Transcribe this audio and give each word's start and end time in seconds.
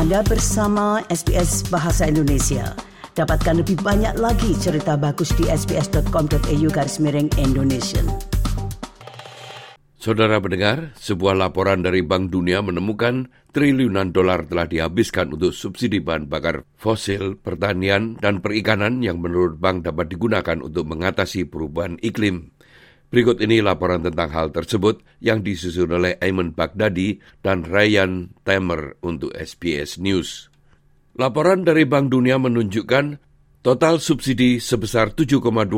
Anda 0.00 0.24
bersama 0.24 1.04
SBS 1.12 1.68
Bahasa 1.68 2.08
Indonesia. 2.08 2.72
Dapatkan 3.12 3.60
lebih 3.60 3.84
banyak 3.84 4.16
lagi 4.16 4.56
cerita 4.56 4.96
bagus 4.96 5.28
di 5.36 5.44
sbs.com.au 5.44 6.68
garis 6.72 6.96
miring 7.04 7.28
Indonesia. 7.36 8.00
Saudara 10.00 10.40
mendengar, 10.40 10.96
sebuah 10.96 11.36
laporan 11.36 11.84
dari 11.84 12.00
Bank 12.00 12.32
Dunia 12.32 12.64
menemukan 12.64 13.28
triliunan 13.52 14.08
dolar 14.08 14.48
telah 14.48 14.64
dihabiskan 14.64 15.36
untuk 15.36 15.52
subsidi 15.52 16.00
bahan 16.00 16.32
bakar 16.32 16.64
fosil, 16.80 17.36
pertanian, 17.36 18.16
dan 18.24 18.40
perikanan 18.40 19.04
yang 19.04 19.20
menurut 19.20 19.60
bank 19.60 19.84
dapat 19.84 20.08
digunakan 20.08 20.64
untuk 20.64 20.88
mengatasi 20.88 21.44
perubahan 21.44 22.00
iklim. 22.00 22.56
Berikut 23.10 23.42
ini 23.42 23.58
laporan 23.58 24.06
tentang 24.06 24.30
hal 24.30 24.54
tersebut 24.54 25.02
yang 25.18 25.42
disusun 25.42 25.90
oleh 25.90 26.14
Ayman 26.22 26.54
Baghdadi 26.54 27.18
dan 27.42 27.66
Ryan 27.66 28.30
Tamer 28.46 29.02
untuk 29.02 29.34
SBS 29.34 29.98
News. 29.98 30.46
Laporan 31.18 31.66
dari 31.66 31.90
Bank 31.90 32.14
Dunia 32.14 32.38
menunjukkan 32.38 33.18
Total 33.60 34.00
subsidi 34.00 34.56
sebesar 34.56 35.12
7,25 35.12 35.76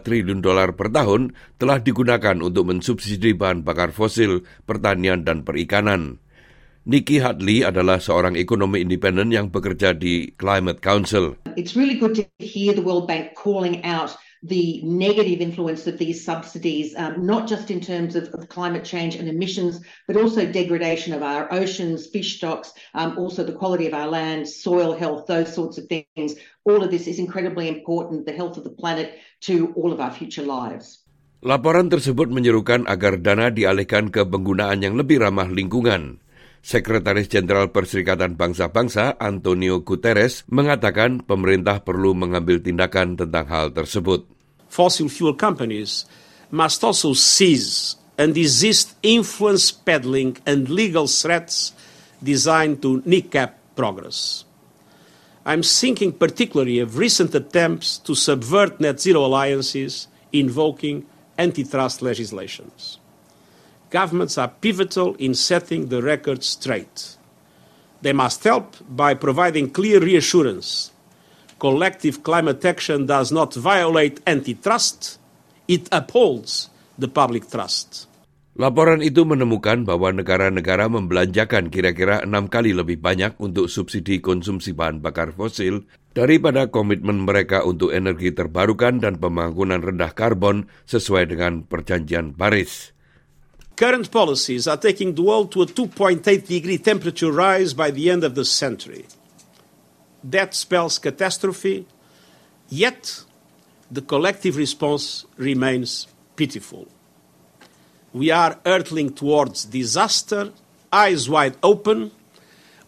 triliun 0.00 0.40
dolar 0.40 0.72
per 0.72 0.88
tahun 0.88 1.36
telah 1.60 1.76
digunakan 1.76 2.40
untuk 2.40 2.72
mensubsidi 2.72 3.36
bahan 3.36 3.60
bakar 3.68 3.92
fosil, 3.92 4.48
pertanian, 4.64 5.28
dan 5.28 5.44
perikanan. 5.44 6.24
Nikki 6.88 7.20
Hadley 7.20 7.68
adalah 7.68 8.00
seorang 8.00 8.32
ekonomi 8.32 8.80
independen 8.80 9.28
yang 9.28 9.52
bekerja 9.52 9.92
di 9.92 10.32
Climate 10.40 10.80
Council. 10.80 11.36
It's 11.52 11.76
really 11.76 12.00
good 12.00 12.16
to 12.16 12.24
hear 12.40 12.72
the 12.72 12.80
World 12.80 13.04
Bank 13.04 13.36
calling 13.36 13.84
out 13.84 14.16
the 14.42 14.80
negative 14.84 15.40
influence 15.40 15.86
of 15.86 15.98
these 15.98 16.24
subsidies, 16.24 16.94
um, 16.96 17.26
not 17.26 17.48
just 17.48 17.70
in 17.70 17.80
terms 17.80 18.14
of, 18.14 18.28
of, 18.34 18.48
climate 18.48 18.84
change 18.84 19.16
and 19.16 19.28
emissions, 19.28 19.80
but 20.06 20.16
also 20.16 20.46
degradation 20.46 21.12
of 21.12 21.22
our 21.22 21.52
oceans, 21.52 22.06
fish 22.06 22.36
stocks, 22.36 22.72
um, 22.94 23.18
also 23.18 23.44
the 23.44 23.52
quality 23.52 23.86
of 23.86 23.94
our 23.94 24.06
land, 24.06 24.48
soil 24.48 24.96
health, 24.96 25.26
those 25.26 25.52
sorts 25.52 25.78
of 25.78 25.86
things. 25.86 26.34
All 26.64 26.82
of 26.82 26.90
this 26.90 27.06
is 27.06 27.18
incredibly 27.18 27.68
important, 27.68 28.26
the 28.26 28.32
health 28.32 28.56
of 28.56 28.64
the 28.64 28.70
planet, 28.70 29.18
to 29.42 29.72
all 29.74 29.92
of 29.92 30.00
our 30.00 30.10
future 30.10 30.42
lives. 30.42 31.02
Laporan 31.38 31.86
tersebut 31.86 32.34
menyerukan 32.34 32.90
agar 32.90 33.14
dana 33.22 33.54
dialihkan 33.54 34.10
ke 34.10 34.26
penggunaan 34.26 34.82
yang 34.82 34.98
lebih 34.98 35.22
ramah 35.22 35.46
lingkungan. 35.46 36.18
Sekretaris 36.62 37.30
Jenderal 37.30 37.70
Perserikatan 37.70 38.34
Bangsa-Bangsa 38.34 39.16
Antonio 39.16 39.80
Guterres 39.82 40.44
mengatakan 40.50 41.22
pemerintah 41.22 41.80
perlu 41.80 42.12
mengambil 42.12 42.60
tindakan 42.60 43.16
tentang 43.16 43.46
hal 43.48 43.66
tersebut. 43.72 44.26
Fossil 44.68 45.08
fuel 45.08 45.32
companies 45.32 46.04
must 46.52 46.84
also 46.84 47.16
seize 47.16 47.96
and 48.18 48.34
desist 48.34 48.98
influence 49.00 49.70
peddling 49.70 50.36
and 50.44 50.68
legal 50.68 51.06
threats 51.06 51.72
designed 52.20 52.82
to 52.82 53.00
kneecap 53.06 53.56
progress. 53.78 54.44
I'm 55.48 55.62
thinking 55.62 56.12
particularly 56.12 56.82
of 56.82 56.98
recent 56.98 57.32
attempts 57.32 57.96
to 58.04 58.12
subvert 58.12 58.82
net 58.82 59.00
zero 59.00 59.24
alliances 59.24 60.10
invoking 60.28 61.06
antitrust 61.38 62.02
legislations. 62.02 63.00
Governments 63.90 64.36
are 64.36 64.52
pivotal 64.60 65.14
in 65.16 65.34
setting 65.34 65.88
the 65.88 66.00
record 66.00 66.44
straight. 66.44 67.16
They 68.02 68.12
must 68.12 68.44
help 68.44 68.76
by 68.86 69.14
providing 69.18 69.70
clear 69.74 69.98
reassurance. 69.98 70.92
Collective 71.58 72.22
climate 72.22 72.62
action 72.62 73.10
does 73.10 73.34
not 73.34 73.54
violate 73.54 74.22
antitrust, 74.22 75.18
it 75.66 75.90
upholds 75.90 76.70
the 76.94 77.10
public 77.10 77.50
trust. 77.50 78.06
Laporan 78.58 79.06
itu 79.06 79.22
menemukan 79.22 79.86
bahwa 79.86 80.10
negara-negara 80.10 80.90
membelanjakan 80.90 81.70
kira-kira 81.70 82.26
enam 82.26 82.50
kali 82.50 82.74
lebih 82.74 82.98
banyak 82.98 83.38
untuk 83.38 83.70
subsidi 83.70 84.18
konsumsi 84.18 84.74
bahan 84.74 84.98
bakar 84.98 85.30
fosil 85.30 85.86
daripada 86.10 86.66
komitmen 86.66 87.22
mereka 87.22 87.62
untuk 87.62 87.94
energi 87.94 88.34
terbarukan 88.34 88.98
dan 88.98 89.22
pembangunan 89.22 89.78
rendah 89.78 90.10
karbon 90.10 90.66
sesuai 90.90 91.30
dengan 91.30 91.62
perjanjian 91.70 92.34
Paris. 92.34 92.97
Current 93.78 94.10
policies 94.10 94.66
are 94.66 94.76
taking 94.76 95.14
the 95.14 95.22
world 95.22 95.52
to 95.52 95.62
a 95.62 95.66
2.8 95.66 96.48
degree 96.48 96.78
temperature 96.78 97.30
rise 97.30 97.74
by 97.74 97.92
the 97.92 98.10
end 98.10 98.24
of 98.24 98.34
the 98.34 98.44
century. 98.44 99.06
That 100.24 100.52
spells 100.52 100.98
catastrophe, 100.98 101.86
yet 102.68 103.22
the 103.88 104.02
collective 104.02 104.56
response 104.56 105.26
remains 105.36 106.08
pitiful. 106.34 106.88
We 108.12 108.32
are 108.32 108.58
hurtling 108.66 109.12
towards 109.12 109.66
disaster, 109.66 110.50
eyes 110.92 111.28
wide 111.28 111.56
open, 111.62 112.10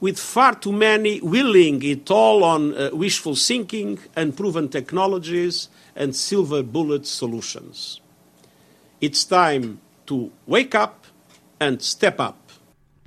with 0.00 0.18
far 0.18 0.56
too 0.56 0.72
many 0.72 1.20
willing 1.20 1.84
it 1.84 2.10
all 2.10 2.42
on 2.42 2.74
uh, 2.76 2.90
wishful 2.92 3.36
thinking, 3.36 4.00
unproven 4.16 4.68
technologies, 4.68 5.68
and 5.94 6.16
silver 6.16 6.64
bullet 6.64 7.06
solutions. 7.06 8.00
It's 9.00 9.24
time 9.24 9.80
to 10.10 10.34
wake 10.50 10.74
up 10.74 11.06
and 11.62 11.78
step 11.78 12.18
up. 12.18 12.50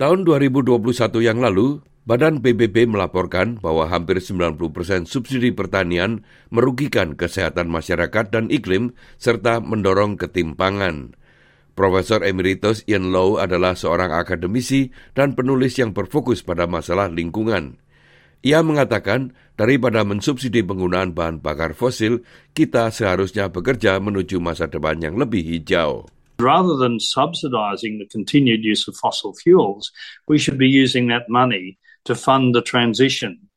Tahun 0.00 0.24
2021 0.24 0.80
yang 1.20 1.44
lalu, 1.44 1.84
Badan 2.04 2.44
PBB 2.44 2.84
melaporkan 2.84 3.56
bahwa 3.56 3.88
hampir 3.88 4.20
90 4.20 4.60
persen 4.76 5.08
subsidi 5.08 5.56
pertanian 5.56 6.20
merugikan 6.52 7.16
kesehatan 7.16 7.72
masyarakat 7.72 8.28
dan 8.28 8.52
iklim 8.52 8.92
serta 9.16 9.64
mendorong 9.64 10.20
ketimpangan. 10.20 11.16
Profesor 11.72 12.20
Emeritus 12.20 12.84
Ian 12.84 13.08
Lowe 13.08 13.40
adalah 13.40 13.72
seorang 13.72 14.12
akademisi 14.12 14.92
dan 15.16 15.32
penulis 15.32 15.80
yang 15.80 15.96
berfokus 15.96 16.44
pada 16.44 16.68
masalah 16.68 17.08
lingkungan. 17.08 17.80
Ia 18.44 18.60
mengatakan, 18.60 19.32
daripada 19.56 20.04
mensubsidi 20.04 20.60
penggunaan 20.60 21.16
bahan 21.16 21.40
bakar 21.40 21.72
fosil, 21.72 22.20
kita 22.52 22.92
seharusnya 22.92 23.48
bekerja 23.48 23.96
menuju 23.96 24.44
masa 24.44 24.68
depan 24.68 25.00
yang 25.00 25.16
lebih 25.16 25.40
hijau. 25.40 26.04
Rather 26.38 26.76
than 26.76 26.98
subsidising 26.98 27.98
the 27.98 28.08
continued 28.10 28.64
use 28.64 28.88
of 28.88 28.96
fossil 28.96 29.34
fuels, 29.34 29.92
we 30.26 30.38
should 30.38 30.58
be 30.58 30.68
using 30.68 31.08
that 31.08 31.28
money 31.28 31.78
to 32.04 32.14
fund 32.14 32.54
the 32.54 32.62
transition, 32.62 33.48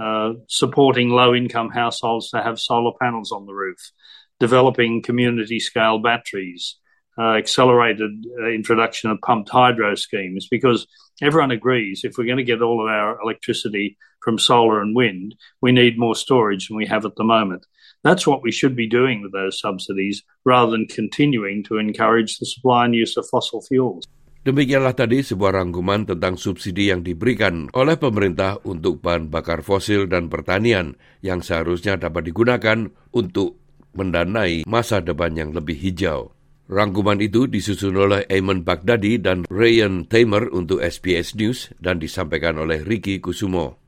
uh, 0.00 0.34
supporting 0.46 1.10
low 1.10 1.34
income 1.34 1.70
households 1.70 2.30
to 2.30 2.42
have 2.42 2.60
solar 2.60 2.92
panels 3.00 3.32
on 3.32 3.46
the 3.46 3.54
roof, 3.54 3.92
developing 4.38 5.02
community 5.02 5.58
scale 5.58 5.98
batteries, 5.98 6.76
uh, 7.18 7.34
accelerated 7.34 8.24
uh, 8.40 8.46
introduction 8.46 9.10
of 9.10 9.20
pumped 9.20 9.48
hydro 9.48 9.94
schemes, 9.94 10.46
because 10.48 10.86
everyone 11.20 11.50
agrees 11.50 12.02
if 12.04 12.16
we're 12.16 12.24
going 12.24 12.36
to 12.36 12.44
get 12.44 12.62
all 12.62 12.80
of 12.80 12.88
our 12.88 13.20
electricity 13.20 13.96
from 14.22 14.38
solar 14.38 14.80
and 14.80 14.94
wind, 14.94 15.34
we 15.60 15.72
need 15.72 15.98
more 15.98 16.14
storage 16.14 16.68
than 16.68 16.76
we 16.76 16.86
have 16.86 17.04
at 17.04 17.16
the 17.16 17.24
moment. 17.24 17.66
That's 18.06 18.30
what 18.30 18.46
we 18.46 18.54
should 18.54 18.78
be 18.78 18.86
doing 18.86 19.26
with 19.26 19.34
those 19.34 19.58
subsidies 19.58 20.22
rather 20.46 20.70
than 20.70 20.86
continuing 20.86 21.66
to 21.66 21.82
encourage 21.82 22.38
the 22.38 22.46
supply 22.46 22.86
and 22.86 22.94
use 22.94 23.18
of 23.18 23.26
fossil 23.26 23.58
fuels. 23.58 24.06
Demikianlah 24.46 24.94
tadi 24.94 25.20
sebuah 25.20 25.60
rangkuman 25.60 26.06
tentang 26.08 26.38
subsidi 26.38 26.94
yang 26.94 27.02
diberikan 27.02 27.68
oleh 27.74 27.98
pemerintah 27.98 28.62
untuk 28.64 29.02
bahan 29.02 29.28
bakar 29.28 29.66
fosil 29.66 30.06
dan 30.06 30.30
pertanian 30.30 30.94
yang 31.20 31.42
seharusnya 31.42 31.98
dapat 31.98 32.30
digunakan 32.30 32.86
untuk 33.10 33.58
mendanai 33.98 34.62
masa 34.64 35.02
depan 35.02 35.34
yang 35.34 35.50
lebih 35.50 35.74
hijau. 35.74 36.32
Rangkuman 36.68 37.18
itu 37.18 37.48
disusun 37.48 37.96
oleh 37.98 38.28
Eamon 38.28 38.62
Baghdadi 38.62 39.18
dan 39.18 39.48
Ryan 39.48 40.04
Tamer 40.04 40.52
untuk 40.54 40.84
SBS 40.84 41.34
News 41.34 41.72
dan 41.80 41.98
disampaikan 41.98 42.60
oleh 42.60 42.84
Ricky 42.84 43.18
Kusumo. 43.24 43.87